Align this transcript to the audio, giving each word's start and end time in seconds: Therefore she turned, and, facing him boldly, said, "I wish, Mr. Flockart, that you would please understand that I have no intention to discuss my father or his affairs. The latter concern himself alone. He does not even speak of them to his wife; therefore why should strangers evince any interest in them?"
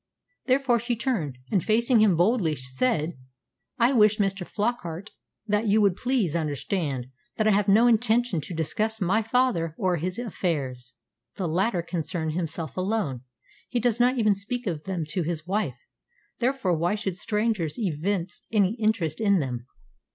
Therefore 0.47 0.79
she 0.79 0.95
turned, 0.95 1.37
and, 1.51 1.63
facing 1.63 2.01
him 2.01 2.17
boldly, 2.17 2.55
said, 2.55 3.13
"I 3.77 3.93
wish, 3.93 4.17
Mr. 4.17 4.47
Flockart, 4.47 5.11
that 5.45 5.67
you 5.67 5.79
would 5.79 5.95
please 5.95 6.35
understand 6.35 7.05
that 7.37 7.47
I 7.47 7.51
have 7.51 7.67
no 7.67 7.85
intention 7.85 8.41
to 8.41 8.55
discuss 8.55 8.99
my 8.99 9.21
father 9.21 9.75
or 9.77 9.97
his 9.97 10.17
affairs. 10.17 10.95
The 11.35 11.47
latter 11.47 11.83
concern 11.83 12.31
himself 12.31 12.75
alone. 12.75 13.21
He 13.69 13.79
does 13.79 13.99
not 13.99 14.17
even 14.17 14.33
speak 14.33 14.65
of 14.65 14.85
them 14.85 15.03
to 15.09 15.21
his 15.21 15.45
wife; 15.45 15.77
therefore 16.39 16.75
why 16.75 16.95
should 16.95 17.15
strangers 17.15 17.77
evince 17.77 18.41
any 18.51 18.73
interest 18.79 19.21
in 19.21 19.37
them?" 19.39 19.67